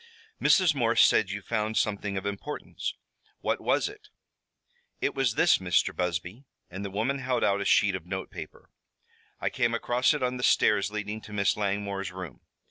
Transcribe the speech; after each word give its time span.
"Mrs. 0.41 0.73
Morse 0.73 1.03
says 1.05 1.31
you 1.31 1.43
found 1.43 1.77
something 1.77 2.17
of 2.17 2.25
importance. 2.25 2.95
What 3.41 3.61
was 3.61 3.87
it?" 3.87 4.07
"It 4.99 5.13
was 5.13 5.35
this, 5.35 5.59
Mr. 5.59 5.95
Busby," 5.95 6.45
and 6.71 6.83
the 6.83 6.89
woman 6.89 7.19
held 7.19 7.43
out 7.43 7.61
a 7.61 7.65
sheet 7.65 7.93
of 7.93 8.07
note 8.07 8.31
paper. 8.31 8.71
"I 9.39 9.51
came 9.51 9.75
across 9.75 10.15
it 10.15 10.23
on 10.23 10.37
the 10.37 10.43
stairs 10.43 10.89
leading 10.89 11.21
to 11.21 11.33
Miss 11.33 11.55
Langmore's 11.55 12.11
room. 12.11 12.41